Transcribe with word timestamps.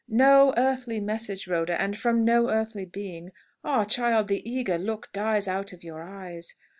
"No 0.09 0.51
earthly 0.57 0.99
message, 0.99 1.45
Rhoda, 1.47 1.79
and 1.79 1.95
from 1.95 2.25
no 2.25 2.49
earthly 2.49 2.85
being. 2.85 3.29
Ah, 3.63 3.83
child, 3.83 4.29
the 4.29 4.41
eager 4.51 4.79
look 4.79 5.11
dies 5.13 5.47
out 5.47 5.73
of 5.73 5.83
your 5.83 6.01
eyes! 6.01 6.55